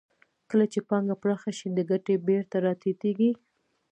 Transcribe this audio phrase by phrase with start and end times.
[0.49, 3.31] کله چې پانګه پراخه شي د ګټې بیه راټیټېږي